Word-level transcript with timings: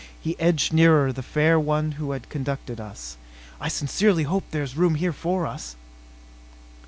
He 0.19 0.35
edged 0.39 0.73
nearer 0.73 1.13
the 1.13 1.21
fair 1.21 1.59
one 1.59 1.91
who 1.91 2.09
had 2.13 2.27
conducted 2.27 2.79
us. 2.79 3.17
"I 3.59 3.67
sincerely 3.67 4.23
hope 4.23 4.45
there's 4.49 4.75
room 4.75 4.95
here 4.95 5.13
for 5.13 5.45
us." 5.45 5.75